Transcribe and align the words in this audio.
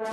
No 0.00 0.06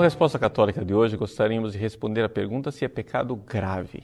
Resposta 0.00 0.36
Católica 0.36 0.84
de 0.84 0.92
hoje, 0.92 1.16
gostaríamos 1.16 1.72
de 1.72 1.78
responder 1.78 2.24
a 2.24 2.28
pergunta 2.28 2.72
se 2.72 2.84
é 2.84 2.88
pecado 2.88 3.36
grave 3.36 4.02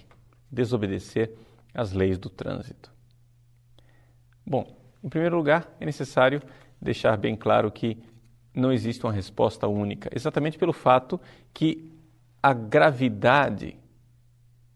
desobedecer 0.49 1.35
às 1.75 1.91
leis 1.91 2.19
do 2.19 2.31
trânsito. 2.31 2.93
Bom, 4.47 4.77
em 5.03 5.09
primeiro 5.09 5.37
lugar, 5.37 5.75
é 5.81 5.85
necessário 5.85 6.41
deixar 6.81 7.17
bem 7.17 7.35
claro 7.35 7.69
que 7.73 8.01
não 8.57 8.73
existe 8.73 9.05
uma 9.05 9.13
resposta 9.13 9.69
única, 9.69 10.11
exatamente 10.15 10.57
pelo 10.57 10.73
fato 10.73 11.21
que 11.53 11.93
a 12.43 12.55
gravidade 12.55 13.77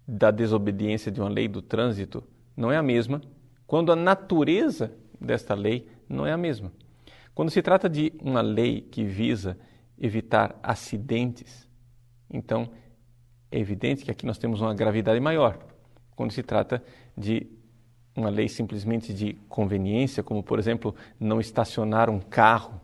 da 0.07 0.31
desobediência 0.31 1.11
de 1.11 1.21
uma 1.21 1.31
lei 1.31 1.49
do 1.49 1.63
trânsito 1.63 2.23
não 2.57 2.71
é 2.71 2.77
a 2.77 2.83
mesma 2.83 3.23
quando 3.67 3.93
a 3.93 3.97
natureza 3.97 4.93
desta 5.21 5.55
lei 5.55 5.87
não 6.09 6.27
é 6.27 6.33
a 6.33 6.37
mesma. 6.37 6.73
Quando 7.33 7.51
se 7.51 7.63
trata 7.63 7.89
de 7.89 8.13
uma 8.21 8.41
lei 8.41 8.81
que 8.81 9.05
visa 9.05 9.57
evitar 9.97 10.59
acidentes, 10.61 11.69
então 12.29 12.69
é 13.51 13.59
evidente 13.59 14.05
que 14.05 14.11
aqui 14.11 14.27
nós 14.27 14.39
temos 14.39 14.61
uma 14.61 14.75
gravidade 14.75 15.21
maior. 15.21 15.57
Quando 16.17 16.33
se 16.33 16.43
trata 16.43 16.83
de 17.17 17.47
uma 18.17 18.29
lei 18.29 18.49
simplesmente 18.49 19.15
de 19.15 19.35
conveniência, 19.49 20.23
como 20.23 20.43
por 20.43 20.59
exemplo 20.59 20.95
não 21.19 21.41
estacionar 21.41 22.11
um 22.11 22.19
carro 22.19 22.81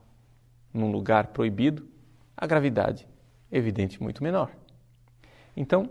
num 0.76 0.90
lugar 0.90 1.28
proibido, 1.28 1.88
a 2.36 2.46
gravidade 2.46 3.08
é 3.50 3.58
evidente 3.58 4.02
muito 4.02 4.22
menor. 4.22 4.50
Então, 5.56 5.88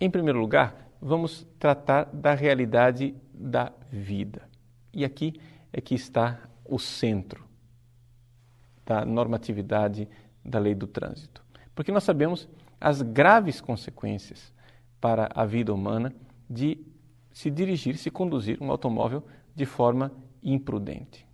em 0.00 0.10
primeiro 0.10 0.38
lugar, 0.38 0.88
vamos 1.00 1.46
tratar 1.58 2.04
da 2.04 2.34
realidade 2.34 3.14
da 3.34 3.72
vida. 3.90 4.48
E 4.92 5.04
aqui 5.04 5.40
é 5.72 5.80
que 5.80 5.94
está 5.94 6.38
o 6.64 6.78
centro 6.78 7.44
da 8.86 9.04
normatividade 9.04 10.08
da 10.44 10.58
lei 10.58 10.74
do 10.74 10.86
trânsito. 10.86 11.42
Porque 11.74 11.90
nós 11.90 12.04
sabemos 12.04 12.48
as 12.80 13.02
graves 13.02 13.60
consequências 13.60 14.52
para 15.00 15.28
a 15.34 15.44
vida 15.44 15.72
humana 15.72 16.14
de 16.48 16.78
se 17.32 17.50
dirigir, 17.50 17.96
se 17.96 18.10
conduzir 18.10 18.58
um 18.60 18.70
automóvel 18.70 19.24
de 19.54 19.64
forma 19.64 20.12
imprudente. 20.42 21.26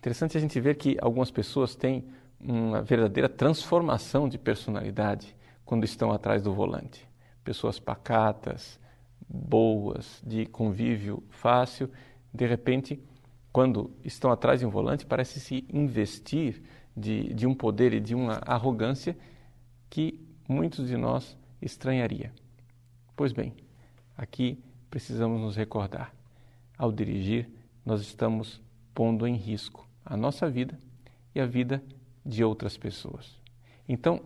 Interessante 0.00 0.38
a 0.38 0.40
gente 0.40 0.58
ver 0.58 0.76
que 0.76 0.96
algumas 0.98 1.30
pessoas 1.30 1.74
têm 1.74 2.06
uma 2.40 2.80
verdadeira 2.80 3.28
transformação 3.28 4.30
de 4.30 4.38
personalidade 4.38 5.36
quando 5.62 5.84
estão 5.84 6.10
atrás 6.10 6.42
do 6.42 6.54
volante. 6.54 7.06
Pessoas 7.44 7.78
pacatas, 7.78 8.80
boas, 9.28 10.22
de 10.26 10.46
convívio 10.46 11.22
fácil, 11.28 11.90
de 12.32 12.46
repente, 12.46 12.98
quando 13.52 13.90
estão 14.02 14.32
atrás 14.32 14.60
de 14.60 14.66
um 14.66 14.70
volante, 14.70 15.04
parece 15.04 15.38
se 15.38 15.66
investir 15.70 16.62
de, 16.96 17.34
de 17.34 17.46
um 17.46 17.54
poder 17.54 17.92
e 17.92 18.00
de 18.00 18.14
uma 18.14 18.40
arrogância 18.46 19.14
que 19.90 20.18
muitos 20.48 20.88
de 20.88 20.96
nós 20.96 21.36
estranharia. 21.60 22.32
Pois 23.14 23.34
bem, 23.34 23.52
aqui 24.16 24.64
precisamos 24.88 25.38
nos 25.38 25.56
recordar: 25.56 26.14
ao 26.78 26.90
dirigir, 26.90 27.50
nós 27.84 28.00
estamos 28.00 28.62
pondo 28.94 29.26
em 29.26 29.34
risco 29.34 29.89
a 30.04 30.16
nossa 30.16 30.48
vida 30.48 30.78
e 31.34 31.40
a 31.40 31.46
vida 31.46 31.82
de 32.24 32.44
outras 32.44 32.76
pessoas. 32.76 33.38
Então, 33.88 34.20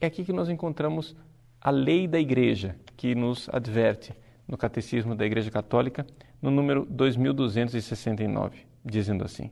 é 0.00 0.06
aqui 0.06 0.24
que 0.24 0.32
nós 0.32 0.48
encontramos 0.48 1.16
a 1.60 1.70
lei 1.70 2.06
da 2.06 2.18
igreja 2.18 2.76
que 2.96 3.14
nos 3.14 3.48
adverte 3.52 4.14
no 4.48 4.56
Catecismo 4.56 5.14
da 5.14 5.24
Igreja 5.24 5.50
Católica, 5.50 6.06
no 6.40 6.50
número 6.50 6.86
2269, 6.88 8.66
dizendo 8.84 9.24
assim: 9.24 9.50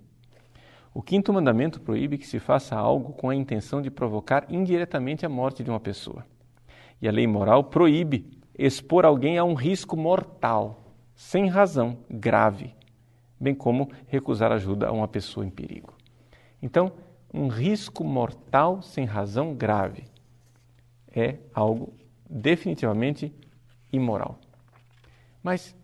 o 0.95 1.03
quinto 1.03 1.33
mandamento 1.33 1.81
proíbe 1.81 2.19
que 2.19 2.27
se 2.27 2.41
faça 2.41 2.75
algo 2.75 3.13
com 3.13 3.31
a 3.31 3.35
intenção 3.35 3.81
de 3.81 3.91
provocar 3.91 4.47
indiretamente 4.49 5.25
a 5.25 5.29
morte 5.29 5.63
de 5.63 5.71
uma 5.71 5.79
pessoa. 5.79 6.25
E 7.01 7.07
a 7.07 7.13
lei 7.13 7.27
moral 7.27 7.65
proíbe 7.65 8.27
expor 8.59 9.05
alguém 9.05 9.39
a 9.39 9.45
um 9.45 9.55
risco 9.55 9.97
mortal, 9.97 10.83
sem 11.15 11.47
razão 11.49 11.99
grave, 12.11 12.75
bem 13.41 13.55
como 13.55 13.91
recusar 14.07 14.53
ajuda 14.53 14.89
a 14.89 14.93
uma 14.93 15.09
pessoa 15.09 15.47
em 15.47 15.51
perigo. 15.51 15.95
Então, 16.63 16.93
um 17.33 17.49
risco 17.49 18.03
mortal 18.03 18.83
sem 18.83 19.05
razão 19.05 19.55
grave 19.55 20.05
é 21.15 21.39
algo 21.55 21.93
definitivamente 22.29 23.33
imoral. 23.93 24.39
Mas 25.43 25.75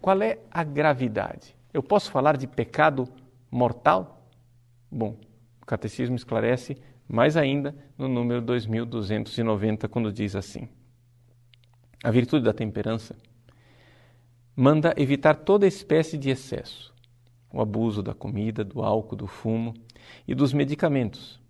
qual 0.00 0.20
é 0.22 0.38
a 0.50 0.64
gravidade? 0.64 1.56
Eu 1.72 1.82
posso 1.82 2.10
falar 2.10 2.36
de 2.36 2.46
pecado 2.46 3.08
mortal? 3.50 4.28
Bom, 4.90 5.16
o 5.60 5.66
catecismo 5.66 6.16
esclarece 6.16 6.76
mais 7.08 7.36
ainda 7.36 7.74
no 7.96 8.08
número 8.08 8.40
2290, 8.42 9.88
quando 9.88 10.12
diz 10.12 10.34
assim: 10.34 10.68
A 12.02 12.10
virtude 12.10 12.44
da 12.44 12.52
temperança 12.52 13.16
manda 14.54 14.94
evitar 14.96 15.34
toda 15.34 15.66
espécie 15.66 16.16
de 16.18 16.30
excesso, 16.30 16.92
o 17.52 17.60
abuso 17.60 18.02
da 18.02 18.14
comida, 18.14 18.64
do 18.64 18.82
álcool, 18.82 19.16
do 19.16 19.26
fumo 19.26 19.74
e 20.26 20.34
dos 20.34 20.52
medicamentos. 20.52 21.40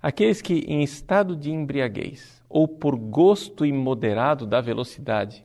Aqueles 0.00 0.40
que, 0.40 0.60
em 0.60 0.82
estado 0.82 1.34
de 1.34 1.50
embriaguez 1.50 2.42
ou 2.48 2.68
por 2.68 2.96
gosto 2.96 3.66
imoderado 3.66 4.46
da 4.46 4.60
velocidade, 4.60 5.44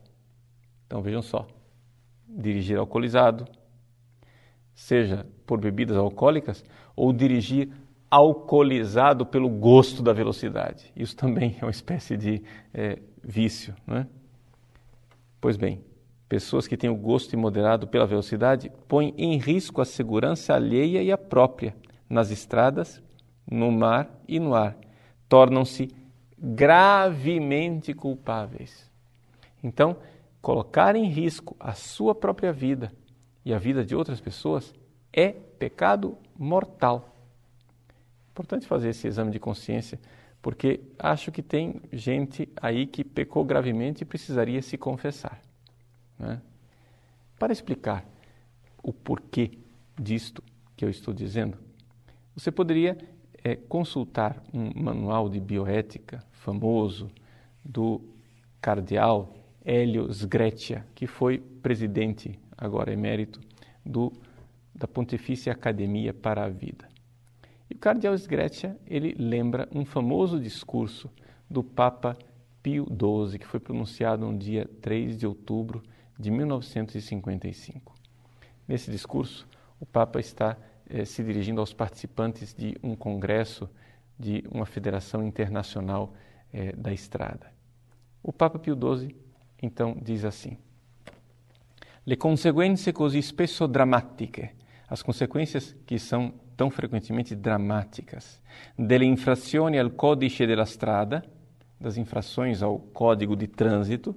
então 0.86 1.02
vejam 1.02 1.22
só, 1.22 1.48
dirigir 2.28 2.78
alcoolizado, 2.78 3.46
seja 4.74 5.26
por 5.46 5.60
bebidas 5.60 5.98
alcoólicas 5.98 6.64
ou 6.96 7.12
dirigir 7.12 7.70
alcoolizado 8.10 9.26
pelo 9.26 9.50
gosto 9.50 10.04
da 10.04 10.14
velocidade. 10.14 10.92
Isso 10.96 11.16
também 11.16 11.58
é 11.60 11.66
uma 11.66 11.72
espécie 11.72 12.16
de 12.16 12.44
é, 12.74 13.00
vício. 13.24 13.74
Não 13.88 13.98
é? 13.98 14.08
Pois 15.42 15.58
bem, 15.58 15.84
pessoas 16.34 16.68
que 16.68 16.76
têm 16.76 16.90
o 16.90 16.96
gosto 16.96 17.34
imoderado 17.34 17.88
pela 17.88 18.08
velocidade 18.08 18.72
põem 18.88 19.14
em 19.20 19.38
risco 19.38 19.82
a 19.82 19.86
segurança 19.86 20.56
alheia 20.56 21.04
e 21.04 21.12
a 21.12 21.18
própria 21.18 21.76
nas 22.10 22.32
estradas, 22.32 23.00
no 23.48 23.72
mar 23.72 24.10
e 24.28 24.40
no 24.40 24.56
ar. 24.56 24.76
Tornam-se 25.30 25.92
gravemente 26.36 27.94
culpáveis. 27.94 28.92
Então, 29.64 29.96
colocar 30.42 30.96
em 30.96 31.08
risco 31.08 31.56
a 31.60 31.74
sua 31.74 32.16
própria 32.16 32.52
vida 32.52 32.92
e 33.46 33.54
a 33.54 33.60
vida 33.60 33.86
de 33.86 33.96
outras 33.96 34.20
pessoas 34.20 34.74
é 35.16 35.28
pecado 35.30 36.18
mortal. 36.36 37.16
Importante 38.32 38.66
fazer 38.66 38.90
esse 38.90 39.06
exame 39.06 39.30
de 39.30 39.40
consciência, 39.40 40.00
porque 40.42 40.82
acho 40.98 41.32
que 41.32 41.44
tem 41.44 41.80
gente 41.92 42.50
aí 42.60 42.88
que 42.88 43.04
pecou 43.04 43.46
gravemente 43.46 44.02
e 44.02 44.06
precisaria 44.06 44.64
se 44.64 44.80
confessar. 44.80 45.40
Né? 46.24 46.42
Para 47.38 47.54
explicar 47.54 48.06
o 48.82 48.92
porquê 48.92 49.52
disto 50.00 50.44
que 50.76 50.84
eu 50.84 50.90
estou 50.90 51.14
dizendo, 51.14 51.58
você 52.36 52.52
poderia 52.52 52.98
é, 53.44 53.56
consultar 53.56 54.42
um 54.54 54.72
manual 54.82 55.30
de 55.30 55.40
bioética 55.40 56.24
famoso 56.32 57.12
do 57.64 58.02
cardeal 58.62 59.34
Hélio 59.64 60.10
Sgreccia, 60.10 60.86
que 60.96 61.06
foi 61.08 61.38
presidente 61.38 62.40
agora 62.58 62.92
emérito, 62.92 63.40
do, 63.86 64.12
da 64.74 64.88
Pontifícia 64.88 65.52
Academia 65.52 66.14
para 66.14 66.46
a 66.46 66.50
Vida. 66.50 66.88
E 67.70 67.76
o 67.76 67.78
cardeal 67.78 68.14
Sgreccia, 68.14 68.78
ele 68.88 69.16
lembra 69.18 69.68
um 69.74 69.86
famoso 69.86 70.40
discurso 70.40 71.10
do 71.50 71.64
Papa 71.64 72.18
Pio 72.62 72.86
XII, 72.86 73.40
que 73.40 73.46
foi 73.46 73.60
pronunciado 73.60 74.26
no 74.26 74.38
dia 74.38 74.70
3 74.82 75.18
de 75.18 75.28
outubro 75.28 75.84
de 76.18 76.32
1955. 76.32 77.94
Nesse 78.68 78.90
discurso, 78.90 79.48
o 79.80 79.86
Papa 79.86 80.20
está 80.20 80.58
eh, 80.90 81.06
se 81.06 81.24
dirigindo 81.24 81.60
aos 81.60 81.74
participantes 81.74 82.54
de 82.54 82.78
um 82.82 82.96
congresso 82.96 83.70
de 84.18 84.44
uma 84.52 84.66
federação 84.66 85.24
internacional 85.24 86.14
eh, 86.54 86.74
da 86.74 86.94
estrada. 86.94 87.52
O 88.22 88.32
Papa 88.32 88.58
Pio 88.60 88.76
XII, 88.76 89.16
então, 89.62 89.98
diz 90.02 90.24
assim: 90.24 90.58
le 92.06 92.18
conseguenze 92.18 92.92
così 92.92 93.22
spesso 93.22 93.66
drammatiche, 93.66 94.52
as 94.90 95.02
consequências 95.02 95.74
que 95.86 95.98
são 95.98 96.34
tão 96.56 96.70
frequentemente 96.70 97.34
dramáticas, 97.34 98.42
delle 98.78 99.06
infrazioni 99.06 99.78
al 99.80 99.92
codice 99.92 100.46
della 100.46 100.66
strada, 100.66 101.24
das 101.80 101.96
infrações 101.96 102.62
ao 102.62 102.78
código 102.78 103.38
de 103.38 103.48
trânsito, 103.48 104.16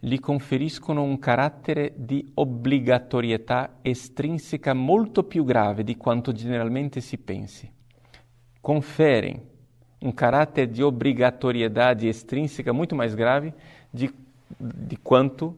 lhe 0.00 0.20
conferiscono 0.20 1.02
un 1.02 1.18
carattere 1.18 1.92
di 1.96 2.30
obbligatorietà 2.34 3.78
estrinseca 3.82 4.74
molto 4.74 5.24
più 5.24 5.44
grave 5.44 5.84
di 5.84 5.96
quanto 5.96 6.32
generalmente 6.32 7.00
si 7.00 7.18
pensi. 7.18 7.76
conferem 8.68 9.42
um 10.02 10.12
caráter 10.12 10.66
de 10.66 10.84
obrigatoriedade 10.84 12.06
extrínseca 12.06 12.70
muito 12.70 12.94
mais 12.94 13.14
grave 13.14 13.54
de, 13.92 14.10
de 14.60 14.94
quanto 14.96 15.56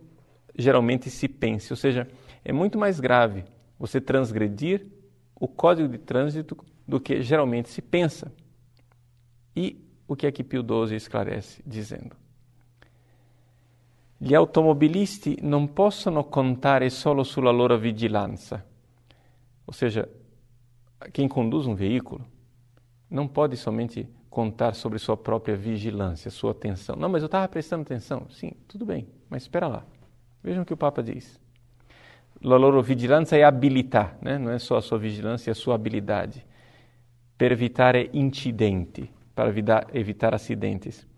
geralmente 0.56 1.10
se 1.10 1.28
pense. 1.28 1.72
Ou 1.72 1.76
seja, 1.76 2.08
é 2.44 2.52
muito 2.52 2.78
mais 2.78 3.00
grave 3.00 3.44
você 3.78 4.00
transgredir 4.00 4.86
o 5.34 5.48
código 5.48 5.88
de 5.88 5.98
trânsito 5.98 6.56
do 6.86 7.00
que 7.00 7.20
geralmente 7.20 7.68
se 7.68 7.82
pensa. 7.82 8.32
E 9.56 9.84
o 10.06 10.14
que 10.14 10.26
é 10.26 10.30
que 10.30 10.44
Pio 10.44 10.62
XII 10.62 10.96
esclarece, 10.96 11.60
dizendo: 11.66 12.16
Gli 14.22 14.34
automobilisti 14.34 15.38
non 15.40 15.72
possono 15.72 16.24
contare 16.24 16.90
solo 16.90 17.22
sulla 17.22 17.50
loro 17.50 17.78
vigilanza. 17.78 18.62
Ou 19.64 19.72
seja, 19.72 20.06
quem 21.10 21.26
conduz 21.26 21.64
um 21.64 21.74
veículo 21.74 22.26
não 23.08 23.26
pode 23.26 23.56
somente 23.56 24.06
contar 24.28 24.74
sobre 24.74 24.98
sua 24.98 25.16
própria 25.16 25.56
vigilância, 25.56 26.30
sua 26.30 26.50
atenção. 26.50 26.96
Não, 26.96 27.08
mas 27.08 27.22
eu 27.22 27.26
estava 27.26 27.48
prestando 27.48 27.80
atenção. 27.80 28.28
Sim, 28.28 28.52
tudo 28.68 28.84
bem, 28.84 29.08
mas 29.30 29.44
espera 29.44 29.66
lá. 29.66 29.86
Vejam 30.42 30.64
o 30.64 30.66
que 30.66 30.74
o 30.74 30.76
Papa 30.76 31.02
diz. 31.02 31.40
La 32.42 32.56
loro 32.56 32.82
vigilanza 32.82 33.36
è 33.36 33.42
abilità, 33.42 34.18
né? 34.20 34.36
não 34.36 34.50
é 34.50 34.58
só 34.58 34.76
a 34.76 34.82
sua 34.82 34.98
vigilância, 34.98 35.50
é 35.50 35.52
a 35.52 35.54
sua 35.54 35.76
habilidade. 35.76 36.44
Per 37.38 37.52
evitare 37.52 38.10
incidenti, 38.12 39.10
para 39.34 39.48
evitar 39.94 40.34
acidentes. 40.34 41.08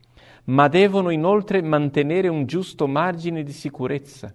Ma 0.44 0.68
devono 0.68 1.10
inoltre 1.10 1.62
mantenere 1.62 2.28
un 2.28 2.46
giusto 2.46 2.88
margine 2.88 3.42
di 3.42 3.52
sicurezza. 3.52 4.34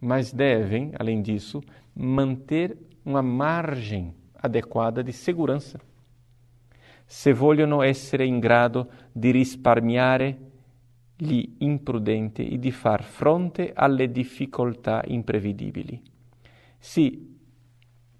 Mas 0.00 0.32
devem, 0.32 0.92
além 0.96 1.20
disso, 1.20 1.60
manter 1.92 2.76
uma 3.04 3.20
margem 3.20 4.14
adequada 4.34 5.02
de 5.02 5.12
segurança. 5.12 5.80
Se 7.04 7.32
vogliono 7.32 7.82
essere 7.82 8.24
in 8.24 8.38
grado 8.38 8.88
di 9.12 9.30
risparmiare 9.30 10.38
gli 11.16 11.56
imprudenti 11.58 12.48
e 12.48 12.58
di 12.58 12.70
far 12.70 13.02
fronte 13.02 13.72
alle 13.74 14.10
difficoltà 14.10 15.02
imprevedibili. 15.06 16.00
Se 16.78 17.18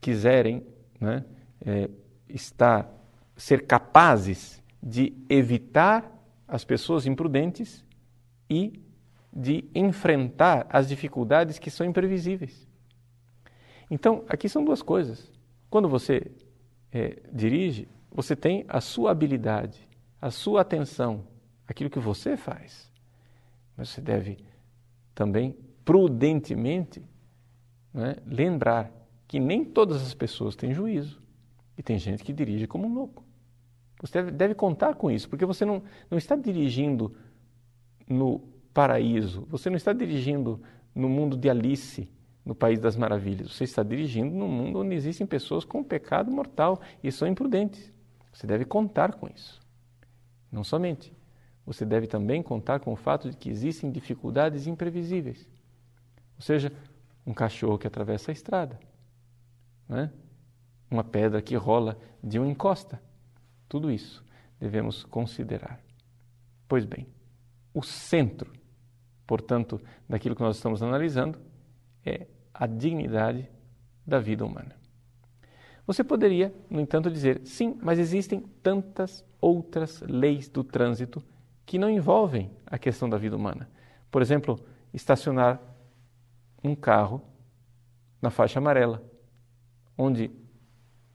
quiserem 0.00 0.64
né, 0.98 1.24
é, 1.64 1.88
estar, 2.28 2.90
ser 3.36 3.66
capazes 3.66 4.60
de 4.82 5.12
evitar 5.28 6.17
as 6.48 6.64
pessoas 6.64 7.06
imprudentes 7.06 7.84
e 8.48 8.82
de 9.30 9.68
enfrentar 9.74 10.66
as 10.70 10.88
dificuldades 10.88 11.58
que 11.58 11.70
são 11.70 11.86
imprevisíveis. 11.86 12.66
Então, 13.90 14.24
aqui 14.28 14.48
são 14.48 14.64
duas 14.64 14.82
coisas. 14.82 15.30
Quando 15.70 15.88
você 15.88 16.32
é, 16.90 17.22
dirige, 17.32 17.86
você 18.10 18.34
tem 18.34 18.64
a 18.66 18.80
sua 18.80 19.10
habilidade, 19.10 19.86
a 20.20 20.30
sua 20.30 20.62
atenção, 20.62 21.26
aquilo 21.66 21.90
que 21.90 21.98
você 21.98 22.36
faz. 22.36 22.90
Mas 23.76 23.90
você 23.90 24.00
deve 24.00 24.38
também 25.14 25.56
prudentemente 25.84 27.02
né, 27.92 28.16
lembrar 28.26 28.90
que 29.26 29.38
nem 29.38 29.64
todas 29.64 30.02
as 30.02 30.14
pessoas 30.14 30.56
têm 30.56 30.72
juízo 30.72 31.20
e 31.76 31.82
tem 31.82 31.98
gente 31.98 32.24
que 32.24 32.32
dirige 32.32 32.66
como 32.66 32.86
um 32.86 32.94
louco. 32.94 33.24
Você 34.00 34.22
deve, 34.22 34.54
contar 34.54 34.94
com 34.94 35.10
isso, 35.10 35.28
porque 35.28 35.44
você 35.44 35.64
não, 35.64 35.82
não 36.10 36.16
está 36.16 36.36
dirigindo 36.36 37.14
no 38.08 38.40
paraíso, 38.72 39.44
você 39.48 39.68
não 39.68 39.76
está 39.76 39.92
dirigindo 39.92 40.60
no 40.94 41.08
mundo 41.08 41.36
de 41.36 41.50
Alice, 41.50 42.08
no 42.44 42.54
País 42.54 42.78
das 42.78 42.96
Maravilhas. 42.96 43.54
Você 43.54 43.64
está 43.64 43.82
dirigindo 43.82 44.34
num 44.34 44.48
mundo 44.48 44.80
onde 44.80 44.94
existem 44.94 45.26
pessoas 45.26 45.64
com 45.64 45.82
pecado 45.82 46.30
mortal 46.30 46.80
e 47.02 47.10
são 47.10 47.26
imprudentes. 47.26 47.92
Você 48.32 48.46
deve 48.46 48.64
contar 48.64 49.14
com 49.14 49.28
isso. 49.28 49.60
Não 50.50 50.62
somente 50.62 51.12
você 51.68 51.84
deve 51.84 52.06
também 52.06 52.42
contar 52.42 52.80
com 52.80 52.90
o 52.94 52.96
fato 52.96 53.28
de 53.28 53.36
que 53.36 53.50
existem 53.50 53.90
dificuldades 53.90 54.66
imprevisíveis. 54.66 55.46
Ou 56.36 56.40
seja, 56.40 56.72
um 57.26 57.34
cachorro 57.34 57.76
que 57.76 57.86
atravessa 57.86 58.30
a 58.30 58.32
estrada, 58.32 58.80
né? 59.86 60.10
uma 60.90 61.04
pedra 61.04 61.42
que 61.42 61.54
rola 61.56 61.98
de 62.24 62.38
uma 62.38 62.48
encosta. 62.48 62.98
Tudo 63.68 63.90
isso 63.90 64.24
devemos 64.58 65.04
considerar. 65.04 65.80
Pois 66.66 66.84
bem, 66.84 67.06
o 67.72 67.82
centro, 67.82 68.52
portanto, 69.26 69.80
daquilo 70.08 70.34
que 70.34 70.42
nós 70.42 70.56
estamos 70.56 70.82
analisando 70.82 71.38
é 72.04 72.26
a 72.52 72.66
dignidade 72.66 73.48
da 74.06 74.18
vida 74.18 74.44
humana. 74.44 74.76
Você 75.86 76.04
poderia, 76.04 76.52
no 76.68 76.80
entanto, 76.80 77.10
dizer: 77.10 77.40
sim, 77.44 77.78
mas 77.82 77.98
existem 77.98 78.40
tantas 78.62 79.24
outras 79.40 80.00
leis 80.02 80.48
do 80.48 80.62
trânsito 80.64 81.22
que 81.64 81.78
não 81.78 81.88
envolvem 81.88 82.50
a 82.66 82.78
questão 82.78 83.08
da 83.08 83.16
vida 83.16 83.36
humana. 83.36 83.70
Por 84.10 84.20
exemplo, 84.20 84.58
estacionar 84.92 85.60
um 86.62 86.74
carro 86.74 87.22
na 88.20 88.30
faixa 88.30 88.58
amarela, 88.58 89.02
onde 89.96 90.30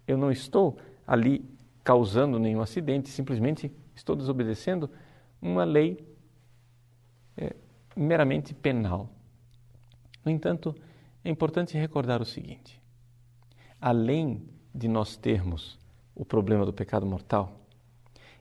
eu 0.08 0.18
não 0.18 0.32
estou 0.32 0.78
ali 1.06 1.53
causando 1.84 2.40
nenhum 2.40 2.62
acidente, 2.62 3.10
simplesmente 3.10 3.72
estou 3.96 4.16
desobedecendo 4.16 4.90
uma 5.42 5.64
lei 5.64 6.08
é, 7.36 7.56
meramente 7.96 8.54
penal. 8.54 9.10
No 10.24 10.32
entanto, 10.32 10.74
é 11.24 11.30
importante 11.30 11.78
recordar 11.78 12.22
o 12.22 12.26
seguinte: 12.26 12.82
além 13.80 14.48
de 14.74 14.88
nós 14.88 15.18
termos 15.18 15.78
o 16.16 16.24
problema 16.24 16.66
do 16.66 16.74
pecado 16.74 17.06
mortal, 17.06 17.60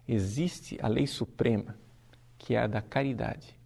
existe 0.06 0.78
a 0.80 0.88
lei 0.88 1.06
suprema 1.06 1.76
que 2.38 2.54
é 2.54 2.58
a 2.58 2.66
da 2.66 2.82
caridade. 2.82 3.56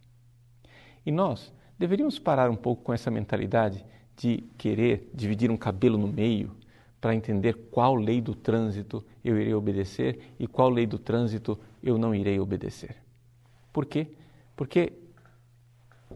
E 1.05 1.11
nós 1.11 1.53
deveríamos 1.79 2.19
parar 2.19 2.51
um 2.51 2.57
pouco 2.57 2.83
com 2.83 2.93
essa 2.93 3.11
mentalidade 3.11 3.85
de 4.17 4.39
querer 4.57 5.11
dividir 5.15 5.51
um 5.51 5.57
cabelo 5.57 5.99
no 5.99 6.09
meio 6.09 6.56
para 7.07 7.15
entender 7.15 7.53
qual 7.71 7.95
lei 7.95 8.21
do 8.21 8.35
trânsito 8.35 9.07
eu 9.25 9.41
irei 9.41 9.55
obedecer 9.55 10.35
e 10.41 10.49
qual 10.49 10.69
lei 10.69 10.89
do 10.89 10.99
trânsito 10.99 11.57
eu 11.81 11.97
não 11.97 12.13
irei 12.13 12.41
obedecer. 12.41 12.97
Por 13.73 13.87
quê? 13.87 14.09
Porque 14.57 14.93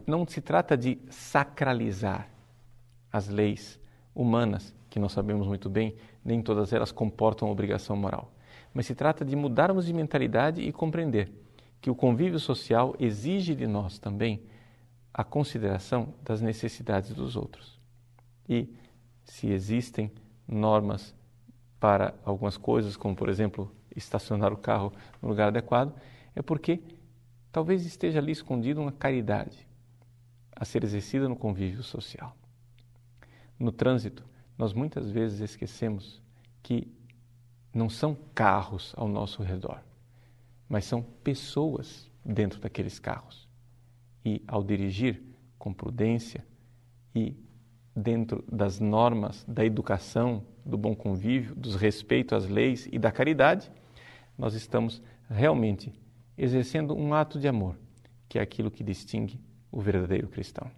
não 0.05 0.27
se 0.27 0.41
trata 0.41 0.75
de 0.75 0.99
sacralizar 1.09 2.29
as 3.09 3.29
leis 3.29 3.79
humanas, 4.13 4.75
que 4.89 4.99
nós 4.99 5.13
sabemos 5.13 5.47
muito 5.47 5.69
bem, 5.69 5.95
nem 6.25 6.41
todas 6.41 6.73
elas 6.73 6.91
comportam 6.91 7.49
obrigação 7.49 7.95
moral. 7.95 8.29
Mas 8.73 8.85
se 8.85 8.93
trata 8.93 9.23
de 9.23 9.33
mudarmos 9.33 9.85
de 9.85 9.93
mentalidade 9.93 10.61
e 10.61 10.73
compreender 10.73 11.31
que 11.79 11.89
o 11.89 11.95
convívio 11.95 12.37
social 12.37 12.97
exige 12.99 13.55
de 13.55 13.65
nós 13.65 13.97
também 13.97 14.43
a 15.13 15.23
consideração 15.23 16.13
das 16.21 16.41
necessidades 16.41 17.13
dos 17.13 17.37
outros. 17.37 17.79
E 18.49 18.67
se 19.23 19.47
existem 19.47 20.11
normas 20.51 21.15
para 21.79 22.13
algumas 22.23 22.57
coisas, 22.57 22.95
como 22.95 23.15
por 23.15 23.29
exemplo 23.29 23.71
estacionar 23.95 24.53
o 24.53 24.57
carro 24.57 24.93
no 25.21 25.29
lugar 25.29 25.47
adequado, 25.47 25.95
é 26.35 26.41
porque 26.41 26.81
talvez 27.51 27.85
esteja 27.85 28.19
ali 28.19 28.31
escondida 28.31 28.79
uma 28.79 28.91
caridade 28.91 29.67
a 30.55 30.63
ser 30.63 30.83
exercida 30.83 31.27
no 31.27 31.35
convívio 31.35 31.81
social. 31.81 32.35
No 33.57 33.71
trânsito, 33.71 34.23
nós 34.57 34.73
muitas 34.73 35.09
vezes 35.09 35.39
esquecemos 35.39 36.21
que 36.61 36.87
não 37.73 37.89
são 37.89 38.15
carros 38.35 38.93
ao 38.95 39.07
nosso 39.07 39.41
redor 39.41 39.81
mas 40.71 40.85
são 40.85 41.01
pessoas 41.01 42.09
dentro 42.23 42.61
daqueles 42.61 42.97
carros. 42.97 43.45
E 44.23 44.41
ao 44.47 44.63
dirigir 44.63 45.21
com 45.59 45.73
prudência 45.73 46.47
e 47.13 47.35
dentro 47.95 48.43
das 48.51 48.79
normas 48.79 49.43
da 49.47 49.65
educação, 49.65 50.43
do 50.65 50.77
bom 50.77 50.95
convívio, 50.95 51.55
dos 51.55 51.75
respeito 51.75 52.35
às 52.35 52.47
leis 52.47 52.87
e 52.91 52.97
da 52.97 53.11
caridade, 53.11 53.71
nós 54.37 54.53
estamos 54.53 55.01
realmente 55.29 55.93
exercendo 56.37 56.95
um 56.95 57.13
ato 57.13 57.39
de 57.39 57.47
amor, 57.47 57.77
que 58.27 58.39
é 58.39 58.41
aquilo 58.41 58.71
que 58.71 58.83
distingue 58.83 59.39
o 59.71 59.79
verdadeiro 59.79 60.27
cristão. 60.27 60.69